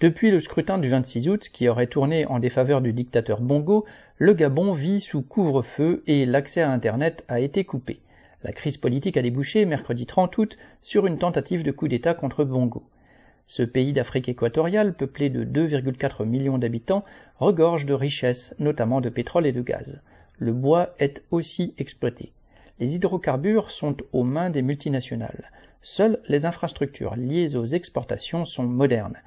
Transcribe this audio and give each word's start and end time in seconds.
Depuis 0.00 0.30
le 0.30 0.40
scrutin 0.40 0.78
du 0.78 0.88
26 0.88 1.28
août, 1.28 1.50
qui 1.52 1.68
aurait 1.68 1.86
tourné 1.86 2.24
en 2.24 2.38
défaveur 2.38 2.80
du 2.80 2.94
dictateur 2.94 3.42
Bongo, 3.42 3.84
le 4.16 4.32
Gabon 4.32 4.72
vit 4.72 4.98
sous 4.98 5.20
couvre-feu 5.20 6.02
et 6.06 6.24
l'accès 6.24 6.62
à 6.62 6.72
Internet 6.72 7.22
a 7.28 7.38
été 7.38 7.64
coupé. 7.64 8.00
La 8.42 8.52
crise 8.52 8.78
politique 8.78 9.18
a 9.18 9.22
débouché 9.22 9.66
mercredi 9.66 10.06
30 10.06 10.38
août 10.38 10.56
sur 10.80 11.06
une 11.06 11.18
tentative 11.18 11.62
de 11.62 11.70
coup 11.70 11.86
d'État 11.86 12.14
contre 12.14 12.44
Bongo. 12.44 12.82
Ce 13.46 13.62
pays 13.62 13.92
d'Afrique 13.92 14.30
équatoriale, 14.30 14.94
peuplé 14.94 15.28
de 15.28 15.44
2,4 15.44 16.24
millions 16.24 16.56
d'habitants, 16.56 17.04
regorge 17.38 17.84
de 17.84 17.92
richesses, 17.92 18.54
notamment 18.58 19.02
de 19.02 19.10
pétrole 19.10 19.44
et 19.44 19.52
de 19.52 19.60
gaz. 19.60 20.00
Le 20.38 20.54
bois 20.54 20.94
est 20.98 21.22
aussi 21.30 21.74
exploité. 21.76 22.32
Les 22.78 22.94
hydrocarbures 22.94 23.70
sont 23.70 23.98
aux 24.14 24.24
mains 24.24 24.48
des 24.48 24.62
multinationales. 24.62 25.50
Seules 25.82 26.20
les 26.26 26.46
infrastructures 26.46 27.16
liées 27.16 27.54
aux 27.54 27.66
exportations 27.66 28.46
sont 28.46 28.64
modernes. 28.64 29.18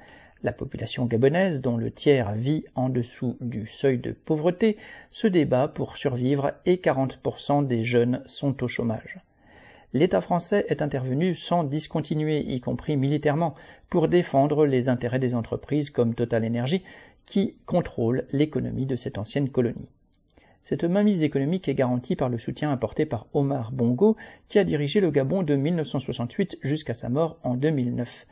La 0.44 0.52
population 0.52 1.06
gabonaise, 1.06 1.60
dont 1.60 1.76
le 1.76 1.90
tiers 1.90 2.34
vit 2.34 2.64
en 2.76 2.88
dessous 2.88 3.36
du 3.40 3.66
seuil 3.66 3.98
de 3.98 4.12
pauvreté, 4.12 4.76
se 5.10 5.26
débat 5.26 5.66
pour 5.66 5.96
survivre 5.96 6.52
et 6.64 6.76
40% 6.76 7.66
des 7.66 7.82
jeunes 7.82 8.22
sont 8.26 8.62
au 8.62 8.68
chômage 8.68 9.18
l'État 9.94 10.20
français 10.20 10.66
est 10.68 10.82
intervenu 10.82 11.34
sans 11.34 11.64
discontinuer, 11.64 12.40
y 12.40 12.60
compris 12.60 12.96
militairement, 12.96 13.54
pour 13.88 14.08
défendre 14.08 14.66
les 14.66 14.88
intérêts 14.88 15.20
des 15.20 15.36
entreprises 15.36 15.88
comme 15.88 16.14
Total 16.14 16.44
Energy, 16.44 16.82
qui 17.26 17.54
contrôlent 17.64 18.26
l'économie 18.32 18.86
de 18.86 18.96
cette 18.96 19.16
ancienne 19.16 19.48
colonie. 19.48 19.88
Cette 20.64 20.84
mainmise 20.84 21.22
économique 21.22 21.68
est 21.68 21.74
garantie 21.74 22.16
par 22.16 22.28
le 22.28 22.38
soutien 22.38 22.72
apporté 22.72 23.06
par 23.06 23.26
Omar 23.34 23.70
Bongo, 23.70 24.16
qui 24.48 24.58
a 24.58 24.64
dirigé 24.64 25.00
le 25.00 25.10
Gabon 25.10 25.42
de 25.42 25.54
1968 25.54 26.58
jusqu'à 26.62 26.94
sa 26.94 27.08
mort 27.08 27.38
en 27.44 27.54
2009. 27.54 28.26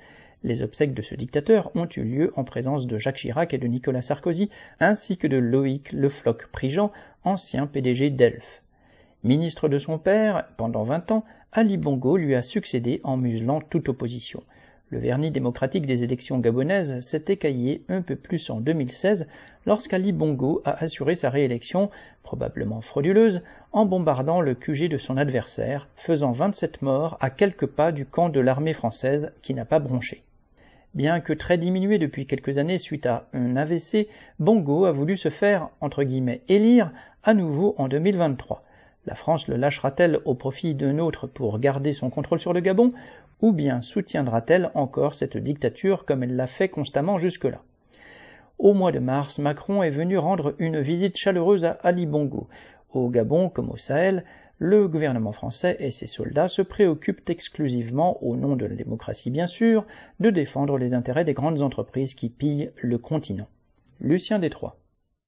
Les 0.44 0.62
obsèques 0.62 0.94
de 0.94 1.02
ce 1.02 1.14
dictateur 1.14 1.70
ont 1.76 1.86
eu 1.96 2.02
lieu 2.02 2.32
en 2.34 2.42
présence 2.42 2.88
de 2.88 2.98
Jacques 2.98 3.18
Chirac 3.18 3.54
et 3.54 3.58
de 3.58 3.68
Nicolas 3.68 4.02
Sarkozy, 4.02 4.50
ainsi 4.80 5.16
que 5.16 5.28
de 5.28 5.36
Loïc 5.36 5.92
Le 5.92 6.08
Floch-Prigent, 6.08 6.90
ancien 7.22 7.68
PDG 7.68 8.10
d'Elf. 8.10 8.62
Ministre 9.22 9.68
de 9.68 9.78
son 9.78 9.98
père 9.98 10.48
pendant 10.56 10.82
vingt 10.82 11.12
ans, 11.12 11.24
Ali 11.52 11.76
Bongo 11.76 12.16
lui 12.16 12.34
a 12.34 12.42
succédé 12.42 13.00
en 13.04 13.16
muselant 13.16 13.60
toute 13.60 13.88
opposition. 13.88 14.42
Le 14.90 14.98
vernis 14.98 15.30
démocratique 15.30 15.86
des 15.86 16.02
élections 16.02 16.40
gabonaises 16.40 16.98
s'est 16.98 17.24
écaillé 17.28 17.84
un 17.88 18.02
peu 18.02 18.16
plus 18.16 18.50
en 18.50 18.60
2016 18.60 19.28
lorsqu'Ali 19.64 20.10
Bongo 20.10 20.60
a 20.64 20.72
assuré 20.82 21.14
sa 21.14 21.30
réélection, 21.30 21.88
probablement 22.24 22.80
frauduleuse, 22.80 23.42
en 23.70 23.86
bombardant 23.86 24.40
le 24.40 24.54
QG 24.54 24.88
de 24.88 24.98
son 24.98 25.16
adversaire, 25.16 25.88
faisant 25.94 26.32
27 26.32 26.82
morts 26.82 27.16
à 27.20 27.30
quelques 27.30 27.66
pas 27.66 27.92
du 27.92 28.06
camp 28.06 28.28
de 28.28 28.40
l'armée 28.40 28.74
française 28.74 29.32
qui 29.40 29.54
n'a 29.54 29.64
pas 29.64 29.78
bronché. 29.78 30.24
Bien 30.94 31.20
que 31.20 31.32
très 31.32 31.56
diminué 31.56 31.98
depuis 31.98 32.26
quelques 32.26 32.58
années 32.58 32.76
suite 32.76 33.06
à 33.06 33.26
un 33.32 33.56
AVC, 33.56 34.08
Bongo 34.38 34.84
a 34.84 34.92
voulu 34.92 35.16
se 35.16 35.30
faire, 35.30 35.70
entre 35.80 36.02
guillemets, 36.02 36.42
élire 36.48 36.92
à 37.22 37.32
nouveau 37.32 37.74
en 37.78 37.88
2023. 37.88 38.62
La 39.06 39.14
France 39.14 39.48
le 39.48 39.56
lâchera-t-elle 39.56 40.20
au 40.26 40.34
profit 40.34 40.74
d'un 40.74 40.98
autre 40.98 41.26
pour 41.26 41.58
garder 41.58 41.94
son 41.94 42.10
contrôle 42.10 42.40
sur 42.40 42.52
le 42.52 42.60
Gabon, 42.60 42.90
ou 43.40 43.52
bien 43.52 43.80
soutiendra-t-elle 43.80 44.70
encore 44.74 45.14
cette 45.14 45.38
dictature 45.38 46.04
comme 46.04 46.22
elle 46.24 46.36
l'a 46.36 46.46
fait 46.46 46.68
constamment 46.68 47.16
jusque-là? 47.16 47.62
Au 48.58 48.74
mois 48.74 48.92
de 48.92 48.98
mars, 48.98 49.38
Macron 49.38 49.82
est 49.82 49.90
venu 49.90 50.18
rendre 50.18 50.54
une 50.58 50.78
visite 50.78 51.16
chaleureuse 51.16 51.64
à 51.64 51.70
Ali 51.70 52.04
Bongo. 52.04 52.48
Au 52.92 53.08
Gabon 53.08 53.48
comme 53.48 53.70
au 53.70 53.78
Sahel, 53.78 54.24
le 54.64 54.86
gouvernement 54.86 55.32
français 55.32 55.76
et 55.80 55.90
ses 55.90 56.06
soldats 56.06 56.46
se 56.46 56.62
préoccupent 56.62 57.28
exclusivement, 57.28 58.22
au 58.22 58.36
nom 58.36 58.54
de 58.54 58.64
la 58.64 58.76
démocratie 58.76 59.32
bien 59.32 59.48
sûr, 59.48 59.84
de 60.20 60.30
défendre 60.30 60.78
les 60.78 60.94
intérêts 60.94 61.24
des 61.24 61.34
grandes 61.34 61.62
entreprises 61.62 62.14
qui 62.14 62.28
pillent 62.28 62.70
le 62.76 62.96
continent. 62.96 63.48
Lucien 64.00 64.38
Détroit 64.38 64.76